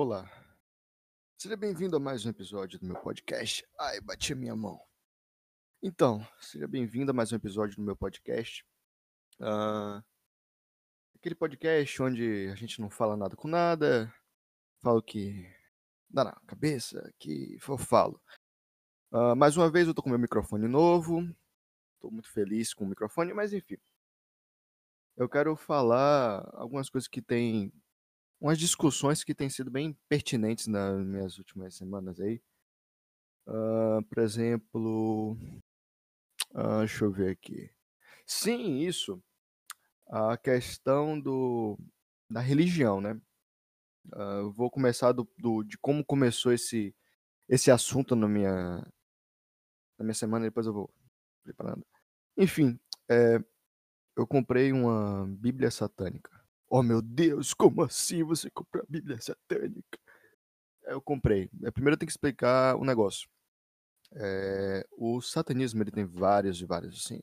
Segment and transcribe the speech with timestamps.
[0.00, 0.30] Olá,
[1.36, 3.66] seja bem-vindo a mais um episódio do meu podcast.
[3.80, 4.80] Ai, bati a minha mão.
[5.82, 8.64] Então, seja bem-vindo a mais um episódio do meu podcast.
[9.40, 10.00] Ah,
[11.16, 14.14] aquele podcast onde a gente não fala nada com nada,
[14.80, 15.52] falo que
[16.08, 18.22] dá na cabeça, que eu falo.
[19.10, 21.28] Ah, mais uma vez eu tô com meu microfone novo,
[21.98, 23.78] tô muito feliz com o microfone, mas enfim.
[25.16, 27.72] Eu quero falar algumas coisas que tem
[28.40, 32.40] umas discussões que têm sido bem pertinentes nas minhas últimas semanas aí.
[33.46, 35.36] Ah, por exemplo,
[36.54, 37.70] ah, deixa eu ver aqui.
[38.26, 39.22] Sim, isso.
[40.08, 41.78] A questão do,
[42.30, 43.20] da religião, né?
[44.40, 46.94] Eu vou começar do, do- de como começou esse,
[47.48, 48.84] esse assunto na minha,
[49.98, 50.90] na minha semana, depois eu vou
[51.42, 51.86] preparando.
[52.36, 52.78] Enfim,
[53.10, 53.38] é,
[54.16, 56.37] eu comprei uma Bíblia satânica.
[56.70, 59.98] Oh meu Deus, como assim você comprou a Bíblia satânica?
[60.84, 61.50] Eu comprei.
[61.64, 63.28] É, Primeiro eu tenho que explicar um negócio.
[64.14, 67.20] É, o satanismo ele tem vários e vários, assim,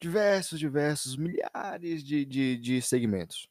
[0.00, 3.48] diversos, diversos, milhares de, de, de segmentos.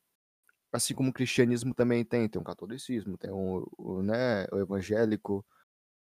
[0.73, 5.45] Assim como o cristianismo também tem, tem o catolicismo, tem o, o, né, o evangélico,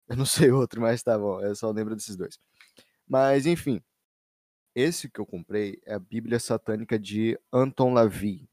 [0.08, 2.38] eu não sei outro, mas tá bom, eu só lembro desses dois.
[3.08, 3.82] Mas enfim,
[4.76, 8.49] esse que eu comprei é a Bíblia Satânica de Anton Lavey.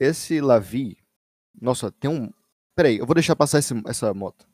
[0.00, 0.96] Esse Lavey,
[1.60, 2.32] nossa, tem um.
[2.74, 4.48] Peraí, eu vou deixar passar esse, essa moto.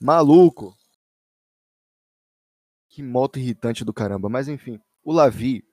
[0.00, 0.76] Maluco!
[2.88, 4.28] Que moto irritante do caramba.
[4.28, 5.64] Mas enfim, o Lavey,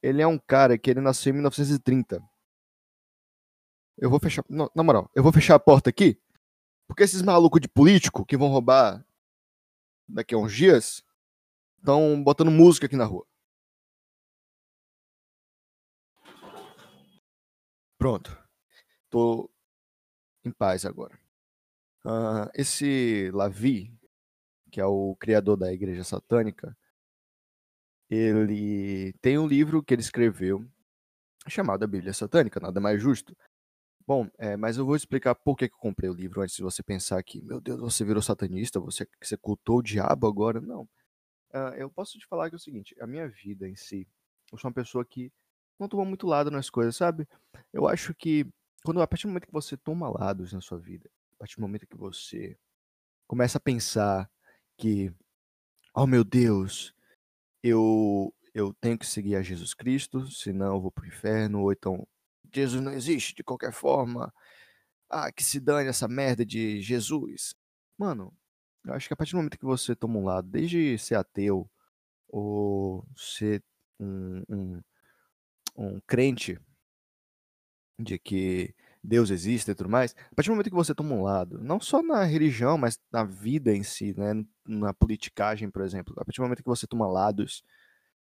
[0.00, 2.22] ele é um cara que ele nasceu em 1930.
[3.96, 4.44] Eu vou fechar.
[4.48, 6.20] na moral, eu vou fechar a porta aqui.
[6.86, 9.04] Porque esses malucos de político que vão roubar
[10.08, 11.02] daqui a uns dias
[11.76, 13.27] estão botando música aqui na rua.
[17.98, 18.38] Pronto.
[19.10, 19.50] Tô
[20.44, 21.18] em paz agora.
[22.04, 23.92] Ah, esse Lavi,
[24.70, 26.76] que é o criador da igreja satânica,
[28.10, 30.64] ele tem um livro que ele escreveu
[31.48, 33.36] chamado A Bíblia Satânica, nada mais justo.
[34.06, 36.62] Bom, é, mas eu vou explicar por que, que eu comprei o livro antes de
[36.62, 40.60] você pensar que, meu Deus, você virou satanista, você, você cultou o diabo agora.
[40.60, 40.88] Não.
[41.52, 44.08] Ah, eu posso te falar que é o seguinte, a minha vida em si,
[44.52, 45.32] eu sou uma pessoa que
[45.78, 47.26] não toma muito lado nas coisas, sabe?
[47.72, 48.46] Eu acho que
[48.84, 51.62] quando a partir do momento que você toma lados na sua vida, a partir do
[51.62, 52.58] momento que você
[53.26, 54.30] começa a pensar
[54.76, 55.12] que,
[55.94, 56.94] oh meu Deus,
[57.62, 62.06] eu eu tenho que seguir a Jesus Cristo, senão eu vou pro inferno, ou então
[62.52, 64.32] Jesus não existe de qualquer forma.
[65.10, 67.54] Ah, que se dane essa merda de Jesus.
[67.96, 68.34] Mano,
[68.84, 71.70] eu acho que a partir do momento que você toma um lado, desde ser ateu
[72.28, 73.62] ou ser
[74.00, 74.82] um, um,
[75.78, 76.58] um crente
[77.98, 81.22] de que Deus existe e tudo mais, a partir do momento que você toma um
[81.22, 86.14] lado, não só na religião, mas na vida em si, né, na politicagem, por exemplo,
[86.18, 87.62] a partir do momento que você toma lados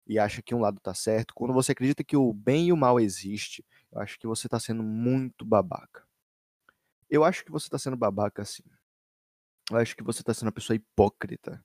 [0.06, 2.76] e acha que um lado tá certo, quando você acredita que o bem e o
[2.76, 6.02] mal existe, eu acho que você tá sendo muito babaca.
[7.08, 8.64] Eu acho que você tá sendo babaca assim.
[9.70, 11.64] Eu acho que você tá sendo uma pessoa hipócrita,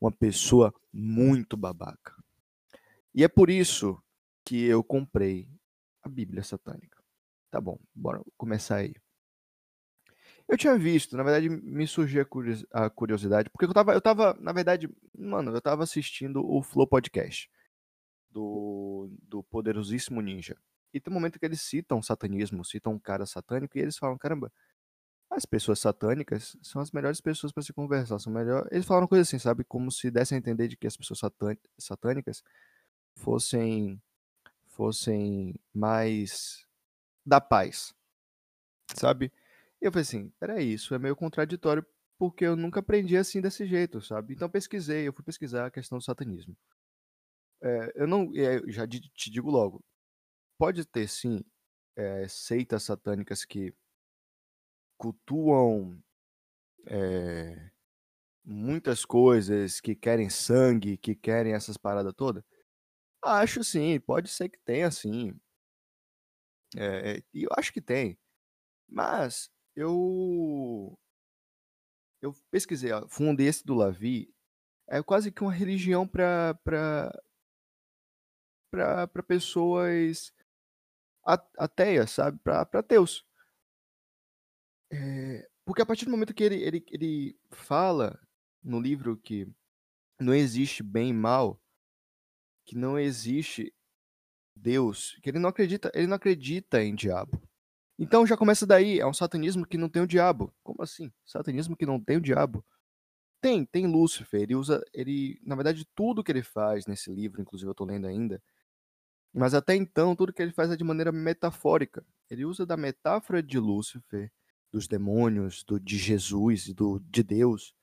[0.00, 2.14] uma pessoa muito babaca.
[3.14, 4.00] E é por isso
[4.46, 5.50] que eu comprei
[6.02, 7.02] a Bíblia Satânica.
[7.50, 8.94] Tá bom, bora começar aí.
[10.48, 14.00] Eu tinha visto, na verdade me surgiu a curios- a curiosidade, porque eu tava, eu
[14.00, 17.50] tava, na verdade, mano, eu tava assistindo o Flow Podcast
[18.30, 20.56] do, do poderosíssimo Ninja.
[20.94, 24.16] E tem um momento que eles citam satanismo, citam um cara satânico, e eles falam,
[24.16, 24.52] caramba,
[25.28, 28.68] as pessoas satânicas são as melhores pessoas para se conversar, são melhor.
[28.70, 31.58] Eles falaram coisa assim, sabe, como se dessem a entender de que as pessoas satân-
[31.76, 32.44] satânicas
[33.16, 34.00] fossem
[34.76, 36.66] fossem mais
[37.24, 37.94] da paz,
[38.94, 39.32] sabe?
[39.80, 41.84] E eu falei assim, peraí, isso é meio contraditório
[42.18, 44.34] porque eu nunca aprendi assim desse jeito, sabe?
[44.34, 46.56] Então pesquisei, eu fui pesquisar a questão do satanismo.
[47.62, 48.30] É, eu não,
[48.68, 49.82] já te digo logo,
[50.58, 51.42] pode ter sim
[51.96, 53.74] é, seitas satânicas que
[54.98, 55.98] cultuam
[56.86, 57.70] é,
[58.44, 62.44] muitas coisas, que querem sangue, que querem essas paradas todas.
[63.22, 65.38] Acho sim, pode ser que tenha sim.
[66.76, 68.18] É, é, e eu acho que tem.
[68.88, 70.98] Mas eu
[72.20, 74.28] eu pesquisei, ó, fundo esse do Lavi
[74.88, 77.12] é quase que uma religião para para
[78.70, 80.32] para pessoas
[81.26, 82.38] a- ateias, sabe?
[82.44, 83.24] Para ateus.
[84.92, 88.18] É, porque a partir do momento que ele, ele, ele fala
[88.62, 89.48] no livro que
[90.20, 91.60] não existe bem e mal,
[92.66, 93.72] que não existe
[94.54, 97.40] Deus, que ele não acredita, ele não acredita em diabo.
[97.98, 100.52] Então já começa daí, é um satanismo que não tem o diabo.
[100.62, 101.10] Como assim?
[101.24, 102.64] Satanismo que não tem o diabo?
[103.40, 107.68] Tem, tem Lúcifer, ele usa, ele, na verdade, tudo que ele faz nesse livro, inclusive
[107.68, 108.42] eu estou lendo ainda,
[109.32, 112.04] mas até então tudo que ele faz é de maneira metafórica.
[112.28, 114.32] Ele usa da metáfora de Lúcifer,
[114.72, 117.74] dos demônios, do, de Jesus, do, de Deus,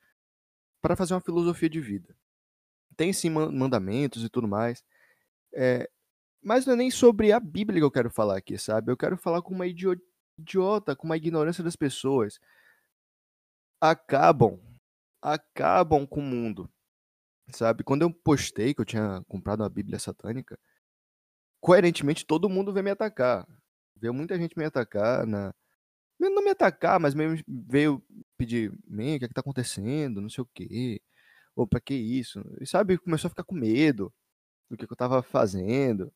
[0.82, 2.14] para fazer uma filosofia de vida.
[2.96, 4.84] Tem sim mandamentos e tudo mais,
[5.54, 5.88] é,
[6.42, 8.92] mas não é nem sobre a Bíblia que eu quero falar aqui, sabe?
[8.92, 12.38] Eu quero falar com uma idiota, com uma ignorância das pessoas.
[13.80, 14.58] Acabam,
[15.22, 16.68] acabam com o mundo,
[17.50, 17.84] sabe?
[17.84, 20.58] Quando eu postei que eu tinha comprado uma Bíblia satânica,
[21.60, 23.46] coerentemente todo mundo veio me atacar.
[23.96, 25.54] Veio muita gente me atacar na
[26.18, 28.02] não me atacar, mas mesmo veio
[28.36, 30.20] pedir, o que é que tá acontecendo?
[30.20, 31.00] Não sei o quê.
[31.56, 32.44] Ou pra que isso?
[32.60, 34.12] E sabe, começou a ficar com medo
[34.68, 36.12] do que eu tava fazendo.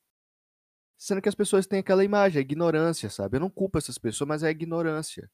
[0.96, 3.36] Sendo que as pessoas têm aquela imagem, a ignorância, sabe?
[3.36, 5.30] Eu não culpo essas pessoas, mas é a ignorância.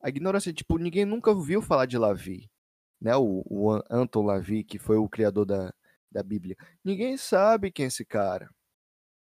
[0.00, 2.50] A ignorância, tipo, ninguém nunca ouviu falar de Lavi,
[3.00, 3.16] né?
[3.16, 5.74] O, o Anton Lavi, que foi o criador da,
[6.10, 6.56] da Bíblia.
[6.84, 8.50] Ninguém sabe quem é esse cara.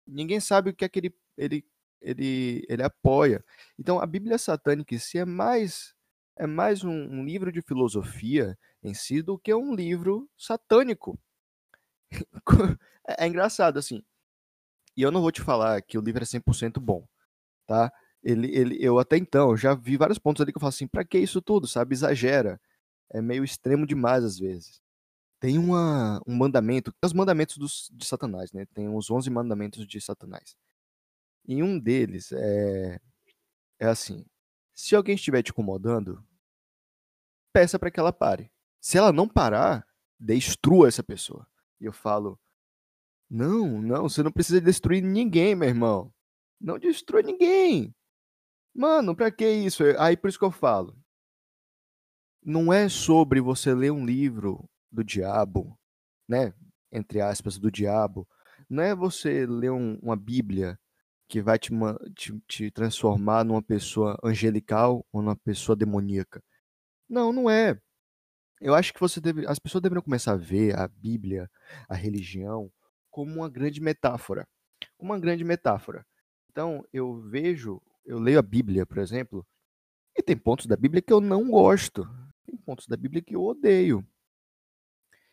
[0.07, 1.65] Ninguém sabe o que é que ele, ele,
[2.01, 3.43] ele, ele apoia.
[3.77, 5.93] Então, a Bíblia satânica em si é mais,
[6.39, 11.19] é mais um, um livro de filosofia em si do que um livro satânico.
[13.05, 14.01] é, engraçado, assim.
[14.95, 17.05] E eu não vou te falar que o livro é 100% bom,
[17.67, 17.91] tá?
[18.23, 21.05] Ele, ele, eu até então já vi vários pontos ali que eu falo assim, pra
[21.05, 21.93] que isso tudo, sabe?
[21.93, 22.59] Exagera.
[23.11, 24.81] É meio extremo demais às vezes.
[25.41, 28.65] Tem uma, um mandamento, os mandamentos dos, de Satanás, né?
[28.73, 30.55] Tem os 11 mandamentos de Satanás.
[31.45, 32.99] E um deles é,
[33.79, 34.25] é assim:
[34.73, 36.23] se alguém estiver te incomodando,
[37.53, 38.51] peça para que ela pare.
[38.79, 39.85] Se ela não parar,
[40.19, 41.47] destrua essa pessoa.
[41.79, 42.39] E eu falo:
[43.29, 46.13] não, não, você não precisa destruir ninguém, meu irmão.
[46.59, 47.93] Não destrui ninguém.
[48.73, 49.83] Mano, pra que isso?
[49.99, 50.97] Aí por isso que eu falo.
[52.43, 55.77] Não é sobre você ler um livro do diabo,
[56.27, 56.53] né?
[56.91, 58.27] Entre aspas, do diabo.
[58.69, 60.79] Não é você ler um, uma Bíblia
[61.27, 61.71] que vai te,
[62.15, 66.43] te, te transformar numa pessoa angelical ou numa pessoa demoníaca.
[67.09, 67.79] Não, não é.
[68.61, 71.49] Eu acho que você deve, as pessoas deveriam começar a ver a Bíblia,
[71.89, 72.71] a religião,
[73.11, 74.47] como uma grande metáfora.
[74.99, 76.05] Uma grande metáfora.
[76.51, 79.45] Então, eu vejo, eu leio a Bíblia, por exemplo,
[80.17, 82.07] e tem pontos da Bíblia que eu não gosto.
[82.45, 84.05] Tem pontos da Bíblia que eu odeio.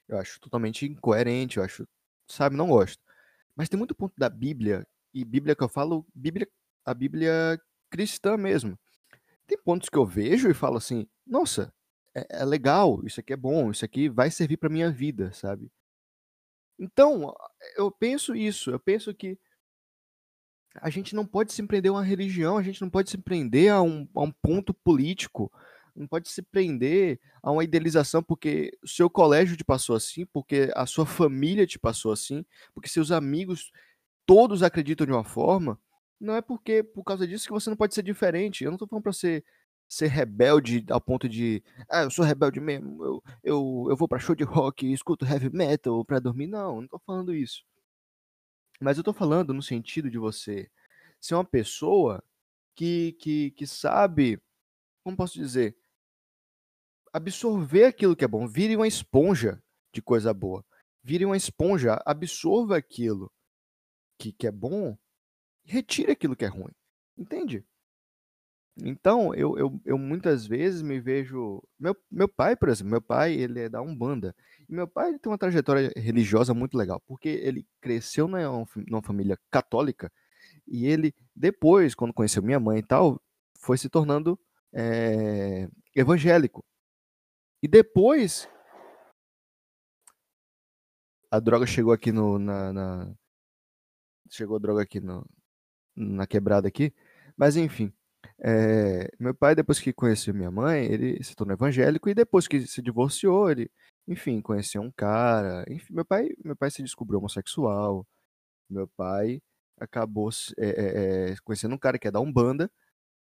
[0.09, 1.87] Eu acho totalmente incoerente, eu acho,
[2.31, 3.03] sabe, não gosto.
[3.57, 6.49] Mas tem muito ponto da Bíblia, e Bíblia que eu falo, Bíblia,
[6.85, 8.79] a Bíblia cristã mesmo.
[9.47, 11.73] Tem pontos que eu vejo e falo assim, nossa,
[12.15, 15.71] é, é legal, isso aqui é bom, isso aqui vai servir para minha vida, sabe?
[16.79, 17.35] Então,
[17.77, 19.39] eu penso isso, eu penso que
[20.81, 23.73] a gente não pode se prender a uma religião, a gente não pode se prender
[23.73, 25.51] a um, a um ponto político,
[25.95, 30.71] não pode se prender a uma idealização porque o seu colégio te passou assim, porque
[30.75, 32.45] a sua família te passou assim,
[32.75, 33.71] porque seus amigos
[34.27, 35.81] todos acreditam de uma forma.
[36.21, 38.65] Não é porque por causa disso que você não pode ser diferente.
[38.65, 39.45] Eu não estou falando para ser
[39.89, 44.19] ser rebelde ao ponto de, ah, eu sou rebelde mesmo, eu, eu, eu vou para
[44.19, 46.47] show de rock escuto heavy metal para dormir.
[46.49, 47.65] Não, não tô falando isso.
[48.81, 50.71] Mas eu tô falando no sentido de você
[51.21, 52.23] ser uma pessoa
[52.75, 54.41] que, que, que sabe,
[55.03, 55.77] como posso dizer,
[57.13, 60.65] absorver aquilo que é bom, vire uma esponja de coisa boa.
[61.03, 63.33] Vire uma esponja, absorva aquilo
[64.19, 64.99] que, que é bom
[65.67, 66.73] retire aquilo que é ruim.
[67.19, 67.65] Entende?
[68.83, 71.63] Então, eu, eu, eu muitas vezes me vejo.
[71.79, 74.35] Meu, meu pai, por exemplo, meu pai, ele é da Umbanda.
[74.69, 79.39] E meu pai tem uma trajetória religiosa muito legal, porque ele cresceu numa, numa família
[79.51, 80.13] católica
[80.67, 83.21] e ele, depois, quando conheceu minha mãe e tal,
[83.59, 84.39] foi se tornando
[84.73, 86.65] é, evangélico.
[87.63, 88.49] E depois.
[91.31, 92.39] A droga chegou aqui no.
[92.39, 93.15] Na, na,
[94.31, 95.25] chegou a droga aqui no,
[95.97, 96.93] na quebrada aqui.
[97.37, 97.93] Mas enfim.
[98.39, 102.67] É, meu pai, depois que conheceu minha mãe, ele se tornou evangélico e depois que
[102.67, 103.71] se divorciou, ele,
[104.07, 105.65] enfim, conheceu um cara.
[105.69, 108.07] Enfim, meu pai, meu pai se descobriu homossexual.
[108.71, 109.43] Meu pai
[109.79, 112.71] acabou é, é, conhecendo um cara que é da Umbanda.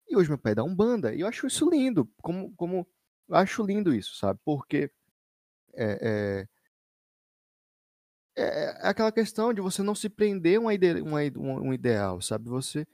[0.08, 1.14] E hoje meu pai é da Umbanda.
[1.14, 2.10] E eu acho isso lindo.
[2.22, 2.86] Como, como
[3.28, 4.40] eu acho lindo isso, sabe?
[4.44, 4.90] Porque
[5.74, 6.46] é,
[8.36, 12.48] é, aquela questão de você não se prender a uma ide, uma, um ideal, sabe?
[12.48, 12.86] Você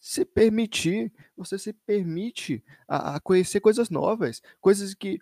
[0.00, 5.20] se permitir, você se permite a, a conhecer coisas novas, coisas que,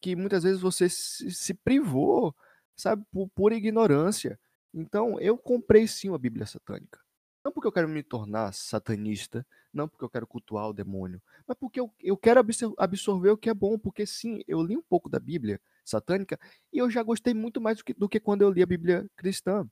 [0.00, 2.34] que muitas vezes você se, se privou,
[2.76, 4.38] sabe, por pura ignorância.
[4.72, 7.00] Então, eu comprei sim uma Bíblia satânica.
[7.44, 11.56] Não porque eu quero me tornar satanista, não porque eu quero cultuar o demônio, mas
[11.58, 12.44] porque eu, eu quero
[12.76, 16.38] absorver o que é bom, porque sim, eu li um pouco da Bíblia satânica
[16.72, 19.08] e eu já gostei muito mais do que, do que quando eu li a Bíblia
[19.16, 19.68] cristã.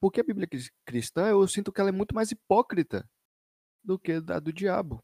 [0.00, 0.48] Porque a Bíblia
[0.84, 3.08] cristã, eu sinto que ela é muito mais hipócrita
[3.82, 5.02] do que a do diabo.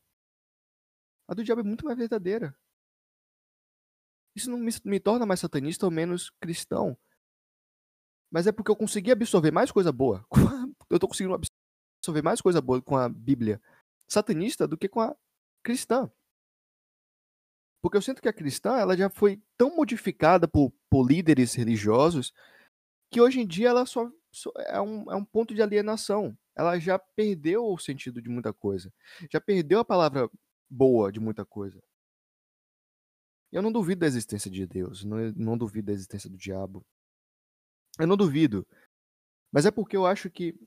[1.29, 2.57] A do diabo é muito mais verdadeira.
[4.37, 6.97] Isso não me, me torna mais satanista ou menos cristão.
[8.31, 10.27] Mas é porque eu consegui absorver mais coisa boa.
[10.91, 13.61] Eu estou conseguindo absorver mais coisa boa com a Bíblia
[14.07, 15.17] satanista do que com a
[15.63, 16.11] cristã.
[17.85, 22.33] Porque eu sinto que a cristã ela já foi tão modificada por, por líderes religiosos
[23.13, 26.35] que hoje em dia ela só, só é, um, é um ponto de alienação.
[26.57, 28.91] Ela já perdeu o sentido de muita coisa.
[29.31, 30.31] Já perdeu a palavra
[30.67, 31.79] boa de muita coisa.
[33.53, 36.83] Eu não duvido da existência de Deus, não, não duvido da existência do diabo.
[37.99, 38.67] Eu não duvido.
[39.53, 40.59] Mas é porque eu acho que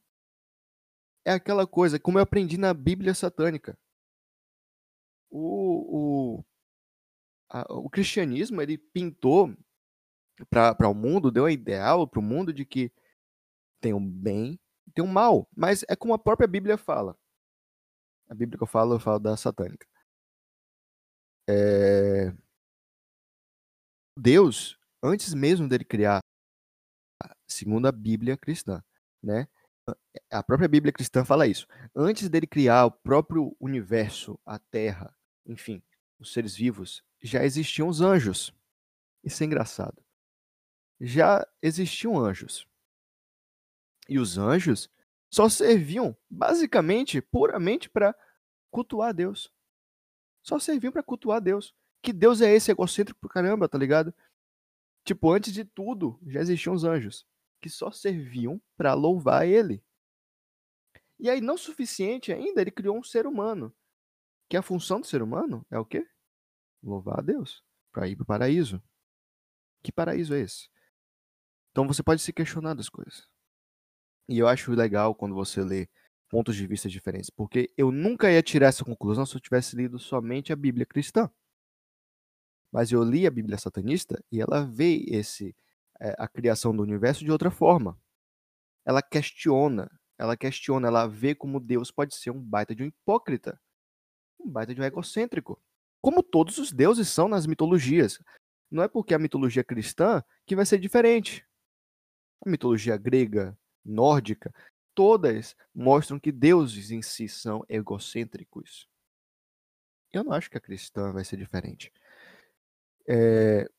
[1.25, 3.75] é aquela coisa, como eu aprendi na Bíblia satânica.
[5.31, 6.45] O, o,
[7.49, 9.55] a, o cristianismo, ele pintou
[10.49, 12.91] para o mundo, deu a ideal para o mundo de que
[13.81, 15.47] tem um bem e tem um mal.
[15.55, 17.17] Mas é como a própria Bíblia fala.
[18.29, 19.87] A Bíblia que eu falo, eu falo da satânica.
[21.49, 22.33] É...
[24.17, 26.19] Deus, antes mesmo dele criar,
[27.47, 28.83] segundo a Bíblia cristã,
[29.23, 29.47] né?
[30.29, 31.65] A própria Bíblia cristã fala isso.
[31.95, 35.81] Antes dele criar o próprio universo, a Terra, enfim,
[36.19, 38.53] os seres vivos, já existiam os anjos.
[39.23, 40.03] Isso é engraçado.
[40.99, 42.67] Já existiam anjos.
[44.09, 44.89] E os anjos
[45.29, 48.15] só serviam, basicamente, puramente para
[48.71, 49.51] cultuar Deus.
[50.41, 51.75] Só serviam para cultuar Deus.
[52.01, 54.13] Que Deus é esse egocêntrico pro caramba, tá ligado?
[55.03, 57.25] Tipo, antes de tudo, já existiam os anjos
[57.61, 59.83] que só serviam para louvar ele.
[61.19, 63.75] E aí, não suficiente ainda, ele criou um ser humano.
[64.49, 66.07] Que a função do ser humano é o quê?
[66.83, 68.81] Louvar a Deus, para ir para o paraíso.
[69.83, 70.69] Que paraíso é esse?
[71.71, 73.27] Então você pode se questionar das coisas.
[74.27, 75.87] E eu acho legal quando você lê
[76.29, 79.97] pontos de vista diferentes, porque eu nunca ia tirar essa conclusão se eu tivesse lido
[79.97, 81.29] somente a Bíblia cristã.
[82.71, 85.55] Mas eu li a Bíblia satanista e ela vê esse
[85.99, 87.99] é, a criação do universo de outra forma.
[88.85, 93.59] Ela questiona, ela questiona, ela vê como Deus pode ser um baita de um hipócrita,
[94.39, 95.61] um baita de um egocêntrico,
[96.07, 98.17] como todos os deuses são nas mitologias.
[98.71, 101.45] Não é porque a mitologia cristã que vai ser diferente.
[102.45, 104.55] A mitologia grega, nórdica,
[104.95, 108.87] todas mostram que deuses em si são egocêntricos.
[110.13, 111.91] Eu não acho que a cristã vai ser diferente.
[113.05, 113.69] É,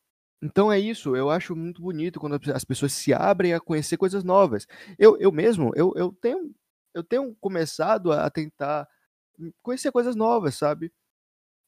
[0.43, 4.23] então é isso, eu acho muito bonito quando as pessoas se abrem a conhecer coisas
[4.23, 4.67] novas.
[4.99, 6.55] Eu, eu mesmo, eu, eu, tenho,
[6.93, 8.87] eu tenho começado a tentar
[9.63, 10.93] conhecer coisas novas, sabe?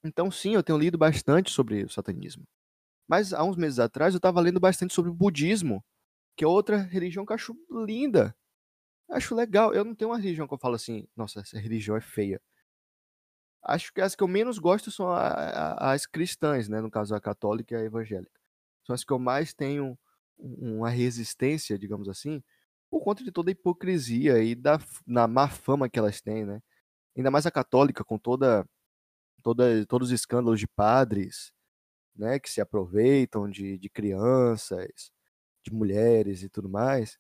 [0.05, 2.45] Então sim, eu tenho lido bastante sobre o satanismo.
[3.09, 5.85] Mas há uns meses atrás eu estava lendo bastante sobre o budismo,
[6.37, 8.35] que é outra religião que eu acho linda.
[9.11, 9.75] Acho legal.
[9.75, 12.41] Eu não tenho uma religião que eu falo assim, nossa, essa religião é feia.
[13.63, 16.81] Acho que as que eu menos gosto são as cristãs, né?
[16.81, 18.41] No caso, a católica e a evangélica.
[18.87, 19.99] São as que eu mais tenho
[20.39, 22.43] uma resistência, digamos assim,
[22.91, 26.61] por conta de toda a hipocrisia e da na má fama que elas têm, né?
[27.17, 28.67] Ainda mais a católica, com toda,
[29.41, 31.53] toda todos os escândalos de padres,
[32.17, 32.39] né?
[32.39, 35.11] Que se aproveitam de, de crianças,
[35.65, 37.19] de mulheres e tudo mais.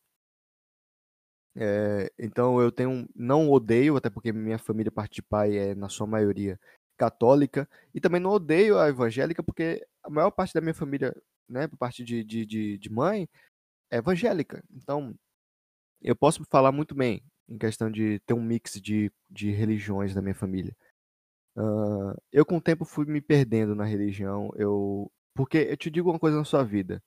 [1.57, 5.89] É, então eu tenho não odeio, até porque minha família parte de pai é na
[5.89, 6.59] sua maioria
[6.97, 11.15] católica, e também não odeio a evangélica, porque a maior parte da minha família,
[11.49, 13.29] né, por parte de, de, de, de mãe,
[13.91, 14.63] é evangélica.
[14.71, 15.15] Então
[16.03, 20.23] eu posso falar muito bem em questão de ter um mix de, de religiões na
[20.23, 20.77] minha família.
[21.61, 26.11] Uh, eu com o tempo fui me perdendo na religião, eu porque eu te digo
[26.11, 27.03] uma coisa na sua vida.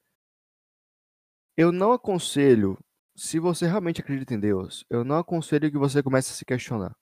[1.57, 2.77] Eu não aconselho
[3.15, 6.95] se você realmente acredita em Deus, eu não aconselho que você comece a se questionar.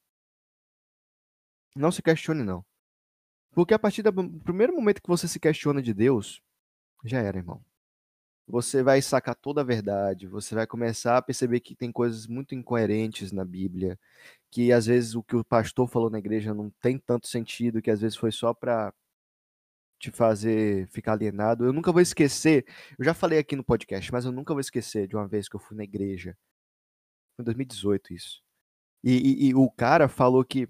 [1.75, 2.63] Não se questione, não.
[3.51, 6.41] Porque a partir do primeiro momento que você se questiona de Deus,
[7.05, 7.63] já era, irmão.
[8.48, 12.53] Você vai sacar toda a verdade, você vai começar a perceber que tem coisas muito
[12.55, 13.98] incoerentes na Bíblia,
[14.50, 17.91] que às vezes o que o pastor falou na igreja não tem tanto sentido, que
[17.91, 18.93] às vezes foi só para
[20.00, 21.65] te fazer ficar alienado.
[21.65, 22.65] Eu nunca vou esquecer,
[22.98, 25.55] eu já falei aqui no podcast, mas eu nunca vou esquecer de uma vez que
[25.55, 26.38] eu fui na igreja.
[27.36, 28.41] Foi em 2018 isso.
[29.03, 30.67] E, e, e o cara falou que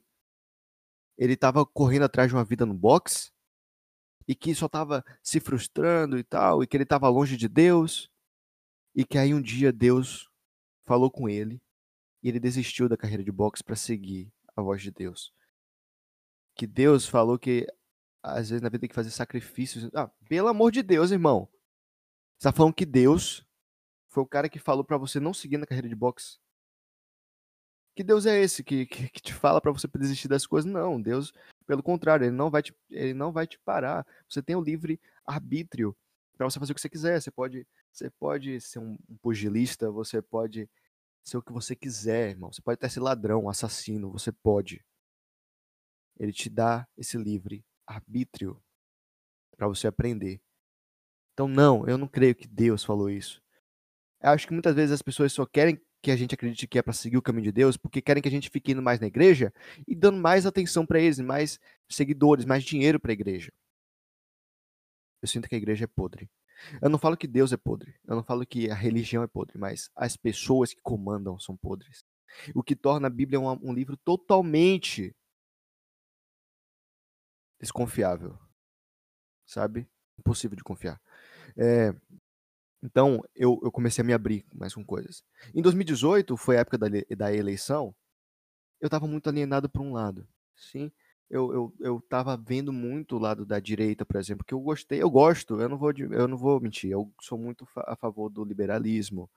[1.18, 3.32] ele estava correndo atrás de uma vida no box
[4.28, 8.10] e que só estava se frustrando e tal, e que ele estava longe de Deus,
[8.96, 10.30] e que aí um dia Deus
[10.84, 11.62] falou com ele
[12.22, 15.34] e ele desistiu da carreira de boxe para seguir a voz de Deus.
[16.56, 17.66] Que Deus falou que
[18.22, 19.90] às vezes na vida tem que fazer sacrifícios.
[19.96, 21.50] Ah, pelo amor de Deus, irmão.
[22.38, 23.46] Você tá falando que Deus
[24.08, 26.38] foi o cara que falou para você não seguir na carreira de boxe?
[27.96, 30.70] Que Deus é esse que, que, que te fala para você desistir das coisas?
[30.70, 31.34] Não, Deus,
[31.72, 34.06] pelo contrário, ele não vai te, ele não vai te parar.
[34.28, 35.96] Você tem o livre arbítrio
[36.36, 37.22] para você fazer o que você quiser.
[37.22, 40.70] Você pode, você pode ser um, pugilista, você pode
[41.24, 42.52] ser o que você quiser, irmão.
[42.52, 44.84] Você pode até ser ladrão, assassino, você pode.
[46.20, 48.62] Ele te dá esse livre arbítrio
[49.56, 50.42] para você aprender.
[51.32, 53.42] Então, não, eu não creio que Deus falou isso.
[54.22, 56.82] Eu acho que muitas vezes as pessoas só querem que a gente acredite que é
[56.82, 59.08] para seguir o caminho de Deus, porque querem que a gente fique indo mais na
[59.08, 59.54] igreja
[59.88, 63.52] e dando mais atenção para eles, mais seguidores, mais dinheiro para a igreja.
[65.22, 66.30] Eu sinto que a igreja é podre.
[66.82, 69.58] Eu não falo que Deus é podre, eu não falo que a religião é podre,
[69.58, 72.06] mas as pessoas que comandam são podres.
[72.54, 75.16] O que torna a Bíblia um, um livro totalmente
[77.60, 78.38] desconfiável,
[79.46, 79.88] sabe?
[80.18, 81.02] Impossível de confiar.
[81.58, 81.94] É,
[82.84, 85.24] então, eu, eu comecei a me abrir mais com coisas.
[85.54, 87.96] Em 2018, foi a época da, da eleição,
[88.82, 90.28] eu estava muito alienado por um lado.
[90.56, 90.92] Sim,
[91.30, 92.04] eu, eu, eu
[92.46, 95.78] vendo muito o lado da direita, por exemplo, que eu gostei, eu gosto, eu não
[95.78, 99.30] vou, eu não vou mentir, eu sou muito a favor do liberalismo,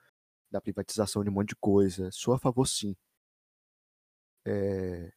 [0.50, 2.96] da privatização de um monte de coisa, sou a favor sim.
[4.46, 5.12] É,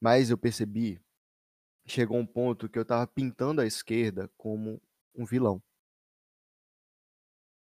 [0.00, 1.00] mas eu percebi,
[1.86, 4.80] chegou um ponto que eu estava pintando a esquerda como
[5.14, 5.62] um vilão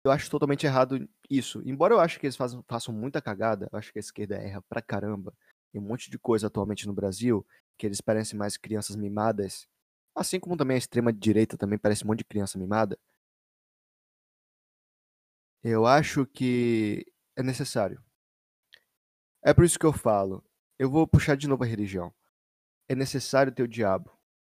[0.05, 1.63] eu acho totalmente errado isso.
[1.65, 4.63] Embora eu acho que eles façam, façam muita cagada, eu acho que a esquerda erra
[4.63, 5.35] pra caramba.
[5.73, 7.47] Tem um monte de coisa atualmente no Brasil
[7.77, 9.69] que eles parecem mais crianças mimadas.
[10.15, 12.99] Assim como também a extrema direita também parece um monte de criança mimada.
[15.63, 18.03] Eu acho que é necessário.
[19.43, 20.45] É por isso que eu falo.
[20.79, 22.13] Eu vou puxar de novo a religião.
[22.89, 24.11] É necessário ter o diabo.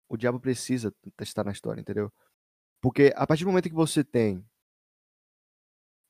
[0.10, 2.12] O diabo precisa estar na história, entendeu?
[2.82, 4.44] Porque a partir do momento que você tem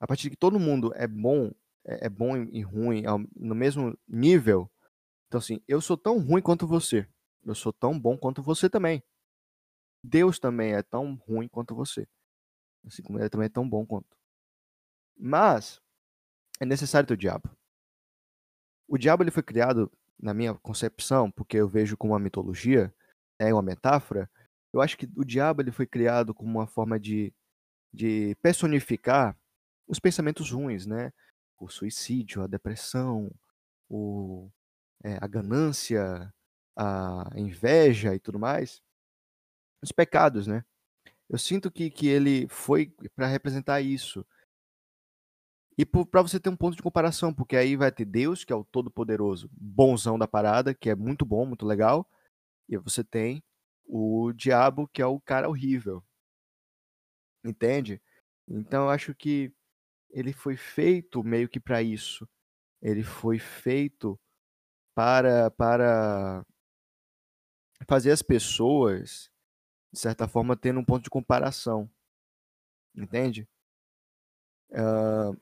[0.03, 1.49] a partir de que todo mundo é bom,
[1.85, 4.69] é, é bom e ruim no mesmo nível,
[5.27, 7.07] então assim, eu sou tão ruim quanto você.
[7.41, 9.01] Eu sou tão bom quanto você também.
[10.03, 12.05] Deus também é tão ruim quanto você.
[12.85, 14.17] Assim como ele também é tão bom quanto.
[15.17, 15.79] Mas
[16.59, 17.49] é necessário ter o diabo.
[18.89, 19.89] O diabo ele foi criado,
[20.19, 22.93] na minha concepção, porque eu vejo como uma mitologia,
[23.39, 24.29] é uma metáfora.
[24.73, 27.33] Eu acho que o diabo ele foi criado como uma forma de,
[27.93, 29.37] de personificar
[29.87, 31.11] os pensamentos ruins, né?
[31.59, 33.31] O suicídio, a depressão,
[33.89, 34.49] o,
[35.03, 36.33] é, a ganância,
[36.75, 38.81] a inveja e tudo mais.
[39.81, 40.63] Os pecados, né?
[41.29, 44.25] Eu sinto que, que ele foi para representar isso.
[45.77, 48.55] E para você ter um ponto de comparação, porque aí vai ter Deus, que é
[48.55, 52.07] o todo-poderoso, bonzão da parada, que é muito bom, muito legal.
[52.69, 53.43] E você tem
[53.85, 56.03] o diabo, que é o cara horrível.
[57.43, 58.01] Entende?
[58.47, 59.51] Então eu acho que
[60.13, 62.29] ele foi feito meio que para isso.
[62.81, 64.19] Ele foi feito
[64.95, 66.45] para para
[67.87, 69.29] fazer as pessoas
[69.91, 71.89] de certa forma tendo um ponto de comparação,
[72.95, 73.47] entende?
[74.71, 75.39] Uh,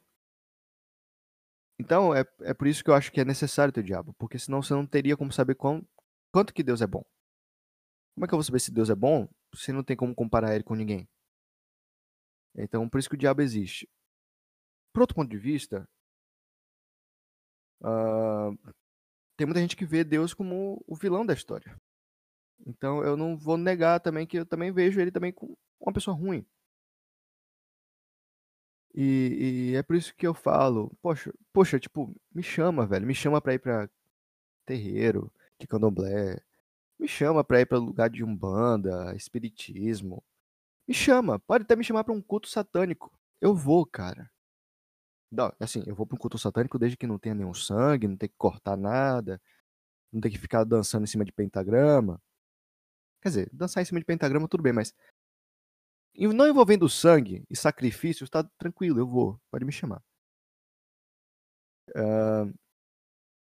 [1.79, 4.37] então é, é por isso que eu acho que é necessário ter o diabo, porque
[4.39, 5.85] senão você não teria como saber quão,
[6.31, 7.03] quanto que Deus é bom.
[8.15, 10.53] Como é que eu vou saber se Deus é bom se não tem como comparar
[10.55, 11.07] ele com ninguém?
[12.55, 13.89] Então por isso que o diabo existe.
[14.93, 15.87] Por outro ponto de vista,
[17.81, 18.57] uh,
[19.37, 21.75] tem muita gente que vê Deus como o vilão da história.
[22.65, 26.15] Então eu não vou negar também que eu também vejo ele também como uma pessoa
[26.15, 26.45] ruim.
[28.93, 33.15] E, e, é por isso que eu falo, poxa, poxa, tipo, me chama, velho, me
[33.15, 33.89] chama pra ir pra
[34.65, 36.41] terreiro, de candomblé,
[36.99, 40.23] me chama pra ir pra lugar de umbanda, espiritismo,
[40.87, 44.31] me chama, pode até me chamar pra um culto satânico, eu vou, cara.
[45.31, 48.27] Não, assim, eu vou um culto satânico desde que não tenha nenhum sangue, não tem
[48.27, 49.41] que cortar nada,
[50.11, 52.21] não tem que ficar dançando em cima de pentagrama.
[53.21, 54.93] Quer dizer, dançar em cima de pentagrama tudo bem, mas
[56.15, 60.03] não envolvendo sangue e sacrifícios, tá tranquilo, eu vou, pode me chamar.
[61.89, 62.53] Uh,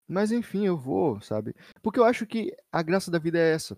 [0.08, 1.56] mas enfim, eu vou, sabe?
[1.82, 3.78] Porque eu acho que a graça da vida é essa.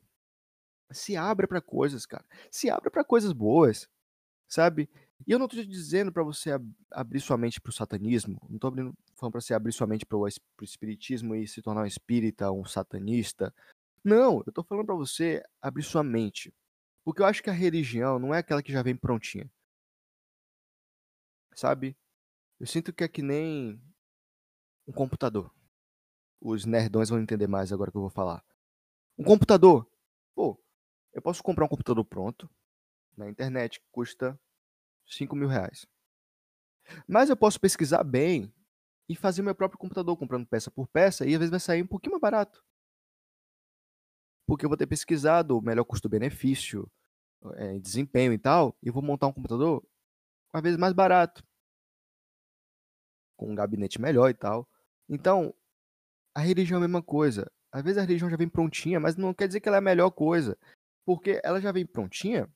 [0.91, 2.25] Se abra para coisas, cara.
[2.51, 3.89] Se abra para coisas boas,
[4.47, 4.89] sabe?
[5.27, 8.55] E eu não estou dizendo para você ab abrir sua mente para o satanismo, não
[8.55, 8.71] estou
[9.15, 10.27] falando para você abrir sua mente para o
[10.61, 13.53] espiritismo e se tornar um espírita, um satanista.
[14.03, 16.53] Não, eu estou falando para você abrir sua mente.
[17.03, 19.49] Porque eu acho que a religião não é aquela que já vem prontinha.
[21.55, 21.97] Sabe?
[22.59, 23.81] Eu sinto que é que nem
[24.87, 25.51] um computador.
[26.41, 28.43] os nerdões vão entender mais agora que eu vou falar.
[29.17, 29.89] Um computador.
[30.35, 30.59] Pô,
[31.13, 32.49] eu posso comprar um computador pronto
[33.17, 34.39] na internet, custa
[35.07, 35.85] 5 mil reais.
[37.07, 38.53] Mas eu posso pesquisar bem
[39.07, 41.87] e fazer meu próprio computador, comprando peça por peça, e às vezes vai sair um
[41.87, 42.63] pouquinho mais barato.
[44.47, 46.89] Porque eu vou ter pesquisado o melhor custo-benefício,
[47.55, 49.85] é, desempenho e tal, e vou montar um computador
[50.53, 51.43] às vezes mais barato,
[53.35, 54.67] com um gabinete melhor e tal.
[55.09, 55.53] Então,
[56.33, 57.51] a religião é a mesma coisa.
[57.71, 59.81] Às vezes a religião já vem prontinha, mas não quer dizer que ela é a
[59.81, 60.57] melhor coisa,
[61.05, 62.49] porque ela já vem prontinha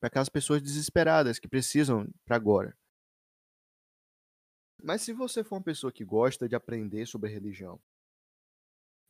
[0.00, 2.76] para aquelas pessoas desesperadas que precisam para agora.
[4.82, 7.80] Mas se você for uma pessoa que gosta de aprender sobre religião,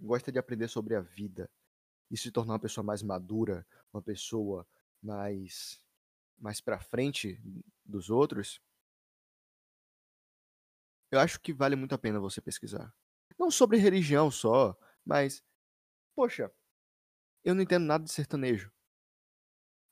[0.00, 1.50] gosta de aprender sobre a vida
[2.10, 4.66] e se tornar uma pessoa mais madura, uma pessoa
[5.02, 5.80] mais
[6.38, 7.40] mais para frente
[7.84, 8.60] dos outros,
[11.10, 12.94] eu acho que vale muito a pena você pesquisar.
[13.38, 15.42] Não sobre religião só, mas
[16.14, 16.52] poxa,
[17.44, 18.72] eu não entendo nada de sertanejo.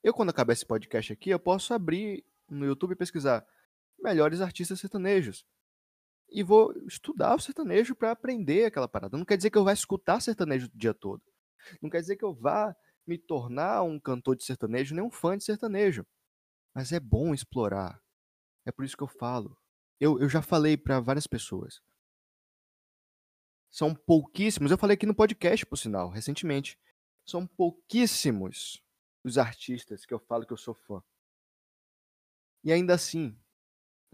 [0.07, 3.45] Eu quando acabar esse podcast aqui, eu posso abrir no YouTube e pesquisar
[3.99, 5.45] melhores artistas sertanejos
[6.31, 9.19] e vou estudar o sertanejo para aprender aquela parada.
[9.19, 11.21] Não quer dizer que eu vá escutar sertanejo o dia todo.
[11.83, 12.73] Não quer dizer que eu vá
[13.05, 16.07] me tornar um cantor de sertanejo, nem um fã de sertanejo.
[16.73, 18.01] Mas é bom explorar.
[18.65, 19.59] É por isso que eu falo.
[19.99, 21.83] Eu, eu já falei para várias pessoas.
[23.73, 24.71] São pouquíssimos.
[24.71, 26.79] Eu falei aqui no podcast, por sinal, recentemente.
[27.25, 28.86] São pouquíssimos
[29.27, 31.03] os artistas que eu falo que eu sou fã.
[32.63, 33.37] E ainda assim,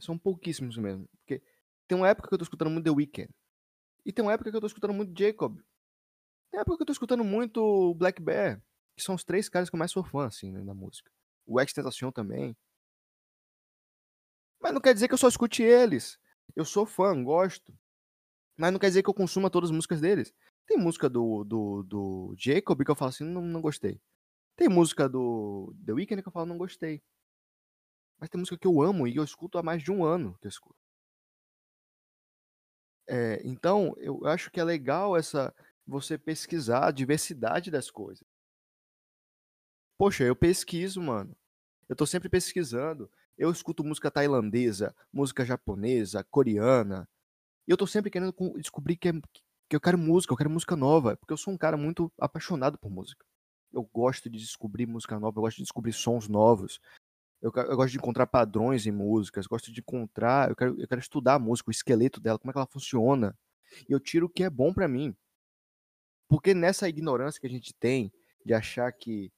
[0.01, 1.07] são pouquíssimos mesmo.
[1.19, 1.43] Porque
[1.87, 3.31] tem uma época que eu tô escutando muito The Weeknd.
[4.07, 5.57] E tem uma época que eu tô escutando muito Jacob.
[6.51, 8.63] Tem uma época que eu tô escutando muito Black Bear.
[8.97, 11.11] Que são os três caras que eu mais sou fã, assim, né, na música.
[11.47, 12.57] O Extentation também.
[14.61, 16.19] Mas não quer dizer que eu só escute eles.
[16.57, 17.75] Eu sou fã, gosto.
[18.57, 20.33] Mas não quer dizer que eu consuma todas as músicas deles.
[20.67, 24.01] Tem música do, do, do Jacob que eu falo assim, não, não gostei.
[24.57, 27.03] Tem música do The Weeknd que eu falo, não gostei.
[28.19, 30.47] Mas tem música que eu amo e eu escuto há mais de um ano que
[30.47, 30.79] eu escuto.
[33.09, 35.55] É, então, eu acho que é legal essa
[35.87, 38.27] você pesquisar a diversidade das coisas.
[39.99, 41.37] Poxa, eu pesquiso, mano.
[41.89, 43.11] Eu tô sempre pesquisando.
[43.37, 47.09] Eu escuto música tailandesa, música japonesa, coreana.
[47.67, 49.13] E eu tô sempre querendo descobrir que, é,
[49.69, 51.17] que eu quero música, eu quero música nova.
[51.17, 53.25] Porque eu sou um cara muito apaixonado por música.
[53.73, 56.81] Eu gosto de descobrir música nova, eu gosto de descobrir sons novos.
[57.41, 61.01] Eu, eu, gosto de encontrar padrões em músicas, gosto de encontrar, eu quero, eu quero
[61.01, 63.37] estudar a música, o esqueleto dela, como é que ela funciona.
[63.89, 65.17] E eu tiro o que é bom para mim.
[66.29, 68.13] Porque nessa ignorância que a gente tem
[68.45, 69.33] de achar que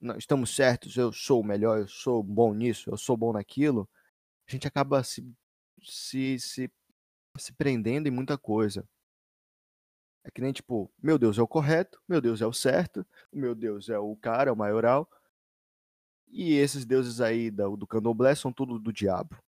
[0.00, 3.88] não, estamos certos, eu sou o melhor, eu sou bom nisso, eu sou bom naquilo,
[4.46, 5.26] a gente acaba se,
[5.82, 6.70] se, se,
[7.36, 8.88] se prendendo em muita coisa.
[10.28, 13.54] É que nem tipo, meu Deus é o correto, meu Deus é o certo, meu
[13.54, 15.10] Deus é o cara, é o maioral.
[16.26, 19.42] E esses deuses aí do, do candomblé são tudo do diabo.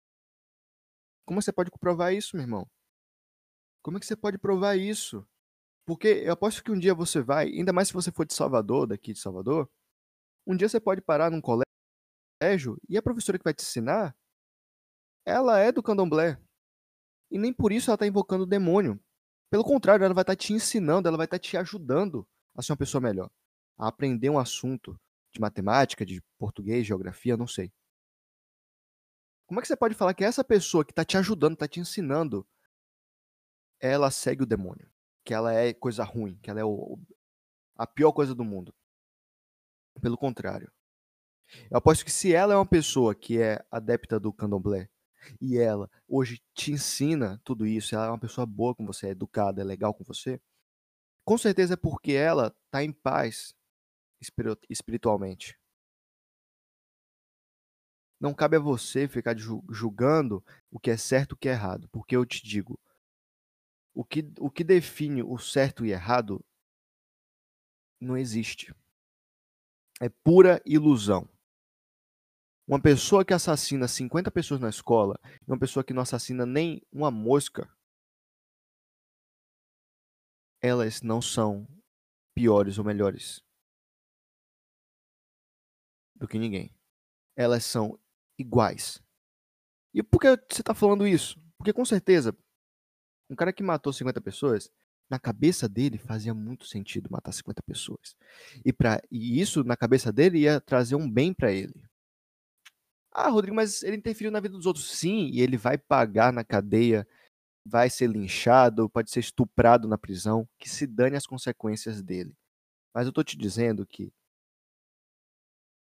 [1.26, 2.66] Como você pode comprovar isso, meu irmão?
[3.82, 5.28] Como é que você pode provar isso?
[5.84, 8.86] Porque eu aposto que um dia você vai, ainda mais se você for de Salvador,
[8.86, 9.70] daqui de Salvador,
[10.46, 14.16] um dia você pode parar num colégio e a professora que vai te ensinar,
[15.26, 16.40] ela é do candomblé.
[17.30, 18.98] E nem por isso ela está invocando o demônio.
[19.50, 22.62] Pelo contrário, ela vai estar tá te ensinando, ela vai estar tá te ajudando a
[22.62, 23.30] ser uma pessoa melhor,
[23.76, 24.98] a aprender um assunto,
[25.32, 27.72] de matemática, de português, geografia, não sei.
[29.46, 31.80] Como é que você pode falar que essa pessoa que está te ajudando, está te
[31.80, 32.46] ensinando,
[33.80, 34.88] ela segue o demônio?
[35.24, 36.98] Que ela é coisa ruim, que ela é o,
[37.76, 38.72] a pior coisa do mundo?
[40.00, 40.72] Pelo contrário.
[41.68, 44.88] Eu aposto que se ela é uma pessoa que é adepta do candomblé
[45.40, 49.10] e ela hoje te ensina tudo isso, ela é uma pessoa boa com você, é
[49.10, 50.40] educada, é legal com você,
[51.24, 53.54] com certeza é porque ela está em paz
[54.68, 55.58] espiritualmente.
[58.20, 61.88] Não cabe a você ficar julgando o que é certo e o que é errado,
[61.90, 62.78] porque eu te digo,
[63.94, 66.44] o que, o que define o certo e errado
[68.00, 68.74] não existe.
[70.00, 71.28] É pura ilusão.
[72.70, 76.80] Uma pessoa que assassina 50 pessoas na escola e uma pessoa que não assassina nem
[76.92, 77.68] uma mosca,
[80.62, 81.66] elas não são
[82.32, 83.42] piores ou melhores
[86.14, 86.72] do que ninguém.
[87.34, 87.98] Elas são
[88.38, 89.02] iguais.
[89.92, 91.42] E por que você está falando isso?
[91.58, 92.32] Porque com certeza,
[93.28, 94.70] um cara que matou 50 pessoas,
[95.10, 98.14] na cabeça dele fazia muito sentido matar 50 pessoas.
[98.64, 101.89] E, pra, e isso, na cabeça dele, ia trazer um bem para ele.
[103.12, 104.90] Ah, Rodrigo, mas ele interferiu na vida dos outros.
[104.90, 107.06] Sim, e ele vai pagar na cadeia
[107.64, 112.34] vai ser linchado, pode ser estuprado na prisão, que se dane as consequências dele.
[112.94, 114.12] Mas eu tô te dizendo que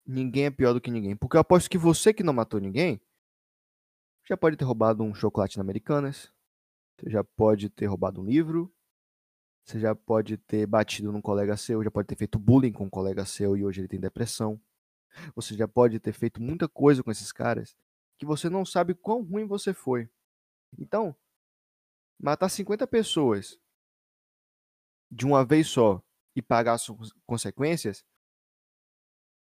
[0.06, 1.16] ninguém é pior do que ninguém.
[1.16, 3.00] Porque eu aposto que você que não matou ninguém
[4.28, 6.30] já pode ter roubado um chocolate na Americanas,
[7.00, 8.70] você já pode ter roubado um livro,
[9.64, 12.90] você já pode ter batido num colega seu, já pode ter feito bullying com um
[12.90, 14.60] colega seu e hoje ele tem depressão.
[15.36, 17.76] Você já pode ter feito muita coisa com esses caras
[18.18, 20.10] que você não sabe quão ruim você foi.
[20.78, 21.16] Então,
[22.20, 23.60] matar 50 pessoas
[25.12, 26.02] de uma vez só
[26.36, 26.88] e pagar as
[27.26, 28.04] consequências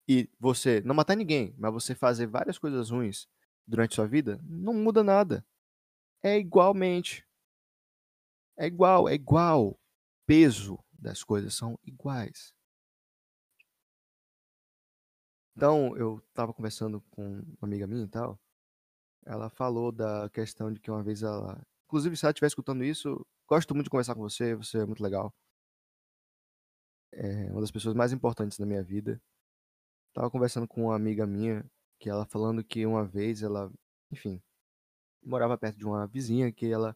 [0.07, 3.27] e você não matar ninguém, mas você fazer várias coisas ruins
[3.67, 5.45] durante sua vida, não muda nada.
[6.23, 7.27] É igualmente.
[8.57, 9.77] É igual, é igual.
[10.25, 12.53] Peso das coisas são iguais.
[15.57, 18.39] Então, eu estava conversando com uma amiga minha e tal.
[19.25, 21.59] Ela falou da questão de que uma vez ela.
[21.87, 25.01] Inclusive, se ela estiver escutando isso, gosto muito de conversar com você, você é muito
[25.03, 25.33] legal.
[27.11, 29.19] É uma das pessoas mais importantes da minha vida.
[30.13, 31.65] Tava conversando com uma amiga minha,
[31.99, 33.71] que ela falando que uma vez ela,
[34.11, 34.41] enfim,
[35.23, 36.95] morava perto de uma vizinha que ela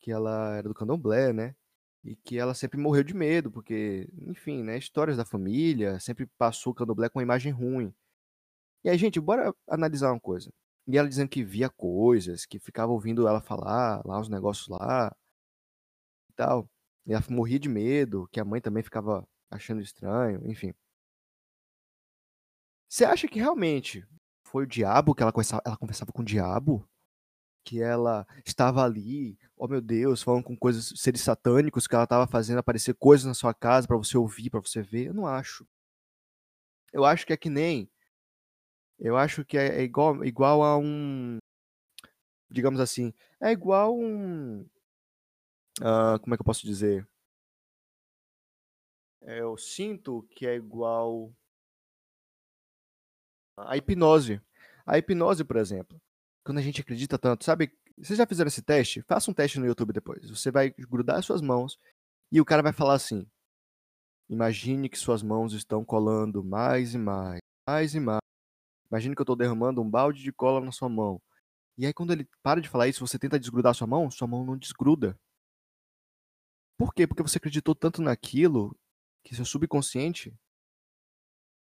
[0.00, 1.56] que ela era do Candomblé, né?
[2.04, 6.72] E que ela sempre morreu de medo, porque, enfim, né, histórias da família, sempre passou
[6.72, 7.92] o Candomblé com uma imagem ruim.
[8.84, 10.50] E aí, gente, bora analisar uma coisa.
[10.86, 15.14] E ela dizendo que via coisas, que ficava ouvindo ela falar lá os negócios lá
[16.30, 16.68] e tal.
[17.06, 20.72] E ela morria de medo, que a mãe também ficava achando estranho, enfim.
[22.88, 24.06] Você acha que realmente
[24.44, 26.88] foi o diabo que ela conversava, ela conversava com o diabo?
[27.68, 32.26] Que ela estava ali, oh meu Deus, falando com coisas, seres satânicos, que ela estava
[32.26, 35.08] fazendo aparecer coisas na sua casa para você ouvir, para você ver?
[35.08, 35.68] Eu não acho.
[36.90, 37.90] Eu acho que é que nem.
[38.98, 41.36] Eu acho que é, é igual, igual a um.
[42.50, 43.12] Digamos assim.
[43.38, 44.62] É igual um.
[45.78, 47.06] Uh, como é que eu posso dizer?
[49.20, 51.30] É, eu sinto que é igual
[53.58, 54.40] a hipnose.
[54.86, 56.00] A hipnose, por exemplo,
[56.44, 57.72] quando a gente acredita tanto, sabe?
[57.96, 59.02] Vocês já fizeram esse teste?
[59.02, 60.28] Faça um teste no YouTube depois.
[60.30, 61.78] Você vai grudar as suas mãos
[62.32, 63.26] e o cara vai falar assim:
[64.28, 68.20] Imagine que suas mãos estão colando mais e mais, mais e mais.
[68.90, 71.20] Imagine que eu estou derramando um balde de cola na sua mão.
[71.78, 74.44] E aí, quando ele para de falar isso, você tenta desgrudar sua mão, sua mão
[74.44, 75.18] não desgruda.
[76.76, 77.06] Por quê?
[77.06, 78.76] Porque você acreditou tanto naquilo
[79.24, 80.34] que seu subconsciente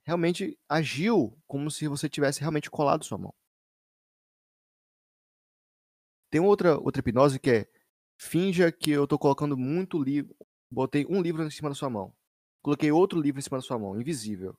[0.04, 3.34] realmente agiu como se você tivesse realmente colado sua mão.
[6.30, 7.68] Tem outra, outra hipnose que é
[8.18, 10.34] finja que eu estou colocando muito livro,
[10.70, 12.14] botei um livro em cima da sua mão,
[12.62, 14.56] coloquei outro livro em cima da sua mão, invisível.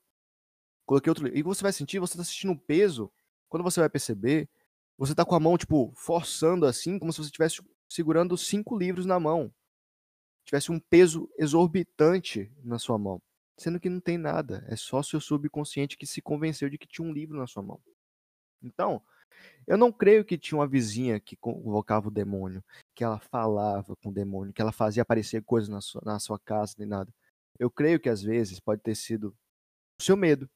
[0.85, 1.39] Coloquei outro livro.
[1.39, 3.11] E você vai sentir, você está sentindo um peso,
[3.47, 4.49] quando você vai perceber,
[4.97, 9.05] você está com a mão, tipo, forçando assim, como se você estivesse segurando cinco livros
[9.05, 9.53] na mão.
[10.43, 13.21] Tivesse um peso exorbitante na sua mão
[13.61, 14.65] sendo que não tem nada.
[14.67, 17.79] É só seu subconsciente que se convenceu de que tinha um livro na sua mão.
[18.61, 19.01] Então,
[19.67, 22.63] eu não creio que tinha uma vizinha que convocava o demônio,
[22.95, 26.39] que ela falava com o demônio, que ela fazia aparecer coisas na sua, na sua
[26.39, 27.13] casa, nem nada.
[27.59, 29.35] Eu creio que às vezes pode ter sido
[29.99, 30.49] o seu medo.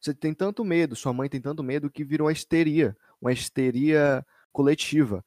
[0.00, 4.26] Você tem tanto medo, sua mãe tem tanto medo que virou uma histeria, uma histeria
[4.52, 5.24] coletiva.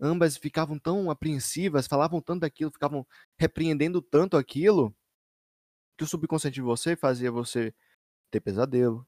[0.00, 3.06] Ambas ficavam tão apreensivas, falavam tanto daquilo, ficavam
[3.38, 4.94] repreendendo tanto aquilo,
[5.96, 7.74] que o subconsciente de você fazia você
[8.30, 9.06] ter pesadelo,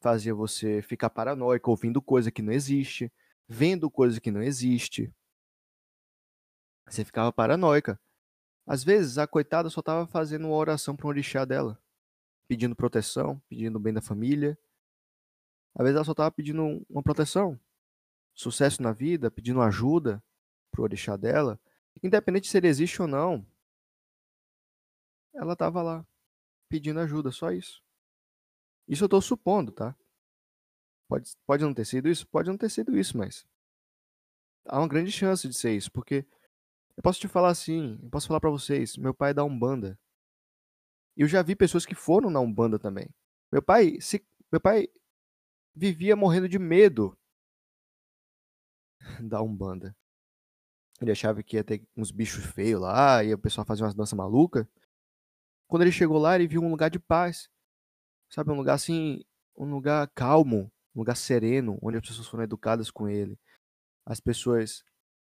[0.00, 3.12] fazia você ficar paranoico, ouvindo coisa que não existe,
[3.46, 5.12] vendo coisa que não existe.
[6.86, 8.00] Você ficava paranoica.
[8.66, 11.80] Às vezes a coitada só estava fazendo uma oração para um orixá dela,
[12.48, 14.58] pedindo proteção, pedindo o bem da família.
[15.74, 17.58] Às vezes ela só estava pedindo uma proteção,
[18.34, 20.22] sucesso na vida, pedindo ajuda
[20.70, 21.60] para o orixá dela.
[22.02, 23.46] Independente se ele existe ou não,
[25.34, 26.06] ela estava lá
[26.68, 27.82] pedindo ajuda, só isso.
[28.90, 29.96] Isso eu estou supondo, tá?
[31.08, 32.26] Pode, pode não ter sido isso?
[32.26, 33.46] Pode não ter sido isso, mas
[34.66, 36.26] há uma grande chance de ser isso, porque
[36.96, 39.96] eu posso te falar assim, eu posso falar para vocês, meu pai é da Umbanda.
[41.16, 43.08] E eu já vi pessoas que foram na Umbanda também.
[43.52, 44.88] Meu pai, se, meu pai
[45.72, 47.16] vivia morrendo de medo
[49.22, 49.96] da Umbanda.
[51.00, 54.16] Ele achava que ia ter uns bichos feios lá, e o pessoal fazia umas danças
[54.16, 54.66] malucas.
[55.68, 57.48] Quando ele chegou lá, ele viu um lugar de paz.
[58.30, 59.22] Sabe, um lugar assim,
[59.56, 63.38] um lugar calmo, um lugar sereno, onde as pessoas foram educadas com ele.
[64.06, 64.84] As pessoas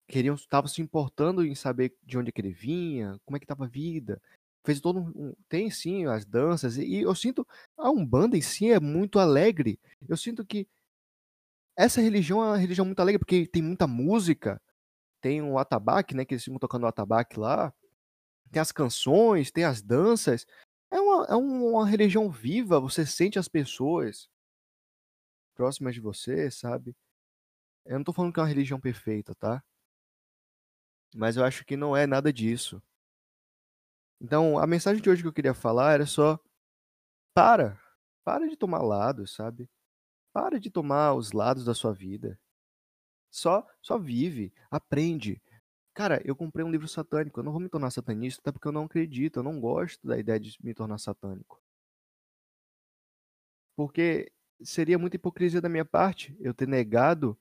[0.08, 3.66] queriam, estavam se importando em saber de onde é ele vinha, como é que estava
[3.66, 4.22] a vida.
[4.66, 8.80] Fez todo um, tem sim as danças e, eu sinto a Umbanda em si é
[8.80, 9.80] muito alegre.
[10.08, 10.68] Eu sinto que
[11.78, 14.62] essa religião é uma religião muito alegre porque tem muita música,
[15.22, 16.26] tem o atabaque, né?
[16.26, 17.74] Que eles ficam tocando o atabaque lá.
[18.52, 20.46] Tem as canções, tem as danças.
[20.96, 24.30] É uma, é uma religião viva, você sente as pessoas
[25.54, 26.96] próximas de você, sabe?
[27.86, 29.62] Eu não tô falando que é uma religião perfeita, tá?
[31.14, 32.82] Mas eu acho que não é nada disso.
[34.22, 36.40] Então, a mensagem de hoje que eu queria falar era só
[37.34, 37.78] para,
[38.24, 39.70] para de tomar lados, sabe?
[40.32, 42.40] Para de tomar os lados da sua vida.
[43.30, 45.44] Só, só vive, aprende.
[45.96, 47.40] Cara, eu comprei um livro satânico.
[47.40, 49.40] Eu não vou me tornar satanista, até porque eu não acredito.
[49.40, 51.62] Eu não gosto da ideia de me tornar satânico.
[53.76, 54.32] Porque
[54.62, 57.38] seria muita hipocrisia da minha parte eu ter negado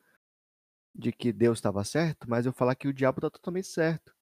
[0.95, 4.15] de que Deus estava certo, mas eu falar que o diabo está totalmente certo.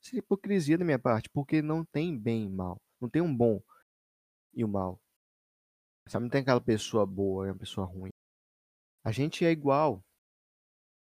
[0.00, 2.80] Seria hipocrisia da minha parte, porque não tem bem e mal.
[3.00, 3.62] Não tem um bom
[4.54, 5.00] e o um mal.
[6.08, 8.10] Sabe, não tem aquela pessoa boa e uma pessoa ruim.
[9.04, 10.02] A gente é igual.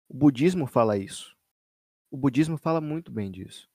[0.07, 1.32] O budismo fala isso.
[2.13, 3.67] O budismo fala muito bem disso.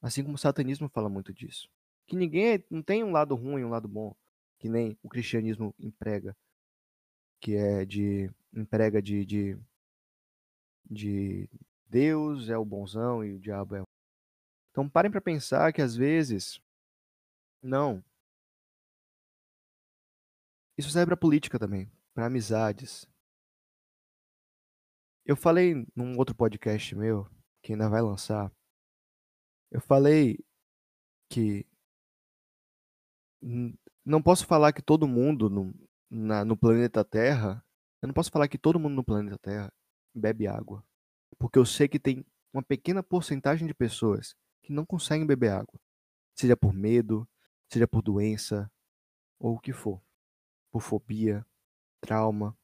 [0.00, 1.68] Assim como o satanismo fala muito disso.
[2.06, 4.16] Que ninguém é, não tem um lado ruim um lado bom,
[4.58, 6.34] que nem o cristianismo emprega,
[7.38, 9.58] que é de emprega de, de
[10.90, 11.46] de
[11.86, 13.84] Deus é o bonzão e o diabo é o
[14.70, 16.58] Então parem para pensar que às vezes
[17.62, 18.02] não.
[20.78, 23.06] Isso serve para política também, para amizades,
[25.26, 27.28] eu falei num outro podcast meu,
[27.62, 28.52] que ainda vai lançar,
[29.70, 30.38] eu falei
[31.28, 31.66] que
[34.04, 35.74] não posso falar que todo mundo no,
[36.10, 37.64] na, no planeta Terra,
[38.02, 39.72] eu não posso falar que todo mundo no planeta Terra
[40.14, 40.84] bebe água,
[41.38, 45.78] porque eu sei que tem uma pequena porcentagem de pessoas que não conseguem beber água,
[46.34, 47.28] seja por medo,
[47.70, 48.70] seja por doença
[49.38, 50.02] ou o que for,
[50.70, 51.46] por fobia,
[52.00, 52.56] trauma.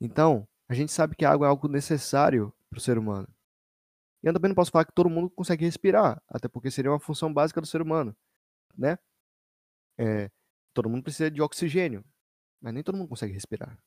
[0.00, 3.28] Então, a gente sabe que a água é algo necessário para o ser humano.
[4.26, 7.32] Eu também não posso falar que todo mundo consegue respirar, até porque seria uma função
[7.32, 8.12] básica do ser humano,
[8.76, 8.98] né?
[9.96, 10.28] É,
[10.74, 12.04] todo mundo precisa de oxigênio,
[12.60, 13.78] mas nem todo mundo consegue respirar.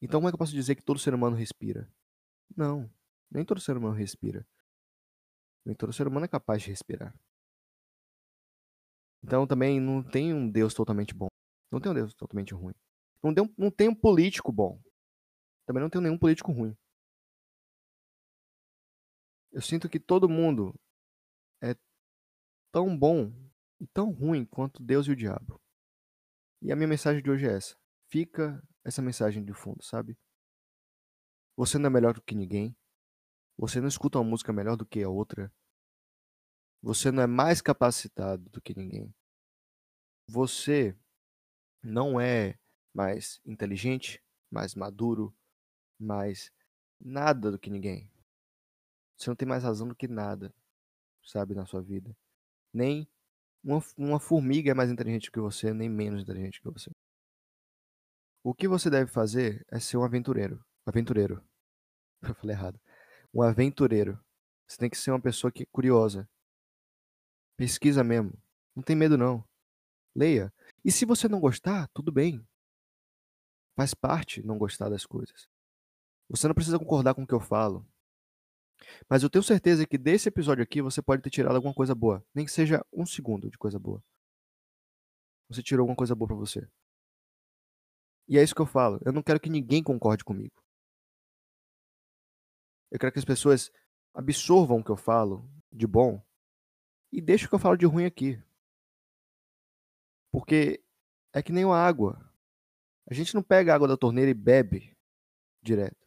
[0.00, 1.86] Então, como é que eu posso dizer que todo ser humano respira?
[2.56, 2.90] Não,
[3.30, 4.46] nem todo ser humano respira.
[5.66, 7.14] Nem todo ser humano é capaz de respirar.
[9.22, 11.28] Então, também não tem um Deus totalmente bom.
[11.70, 12.74] Não tem um Deus totalmente ruim.
[13.22, 14.80] Não tem um, não tem um político bom.
[15.66, 16.74] Também não tenho nenhum político ruim.
[19.52, 20.74] Eu sinto que todo mundo
[21.62, 21.76] é
[22.72, 23.30] tão bom
[23.78, 25.60] e tão ruim quanto Deus e o diabo.
[26.62, 27.76] E a minha mensagem de hoje é essa.
[28.10, 30.16] Fica essa mensagem de fundo, sabe?
[31.56, 32.76] Você não é melhor do que ninguém.
[33.58, 35.52] Você não escuta uma música melhor do que a outra.
[36.80, 39.14] Você não é mais capacitado do que ninguém.
[40.28, 40.96] Você
[41.82, 42.58] não é
[42.94, 45.34] mais inteligente, mais maduro,
[45.98, 46.52] mais
[47.00, 48.11] nada do que ninguém.
[49.16, 50.52] Você não tem mais razão do que nada,
[51.24, 52.16] sabe, na sua vida.
[52.72, 53.06] Nem
[53.62, 56.90] uma, uma formiga é mais inteligente que você, nem menos inteligente que você.
[58.42, 60.64] O que você deve fazer é ser um aventureiro.
[60.84, 61.42] Aventureiro.
[62.22, 62.80] Eu falei errado.
[63.32, 64.18] Um aventureiro.
[64.66, 66.28] Você tem que ser uma pessoa que é curiosa.
[67.56, 68.32] Pesquisa mesmo.
[68.74, 69.44] Não tem medo não.
[70.14, 70.52] Leia.
[70.84, 72.44] E se você não gostar, tudo bem.
[73.76, 75.48] Faz parte não gostar das coisas.
[76.28, 77.86] Você não precisa concordar com o que eu falo.
[79.08, 82.24] Mas eu tenho certeza que desse episódio aqui você pode ter tirado alguma coisa boa.
[82.34, 84.02] Nem que seja um segundo de coisa boa.
[85.48, 86.68] Você tirou alguma coisa boa pra você.
[88.28, 89.00] E é isso que eu falo.
[89.04, 90.62] Eu não quero que ninguém concorde comigo.
[92.90, 93.70] Eu quero que as pessoas
[94.14, 96.22] absorvam o que eu falo de bom
[97.10, 98.42] e deixem o que eu falo de ruim aqui.
[100.30, 100.82] Porque
[101.32, 102.18] é que nem a água.
[103.06, 104.96] A gente não pega a água da torneira e bebe
[105.62, 106.06] direto.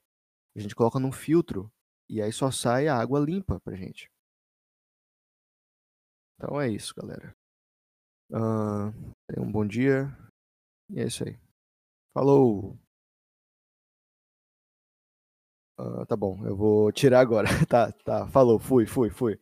[0.55, 1.71] A gente coloca num filtro
[2.09, 4.09] e aí só sai a água limpa pra gente.
[6.37, 7.35] Então é isso, galera.
[8.31, 8.91] Uh,
[9.39, 10.15] um bom dia.
[10.89, 11.37] E é isso aí.
[12.13, 12.77] Falou!
[15.77, 17.47] Uh, tá bom, eu vou tirar agora.
[17.67, 18.27] tá, tá.
[18.27, 19.39] Falou, fui, fui, fui.